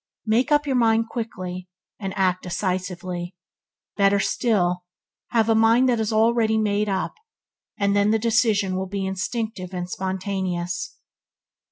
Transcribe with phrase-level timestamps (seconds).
[0.25, 1.69] Make up your mind quickly,
[1.99, 3.35] and act decisively.
[3.97, 4.81] Better still,
[5.27, 7.13] have a mind that is already made up
[7.77, 10.97] and then decision will be instinctive and spontaneous.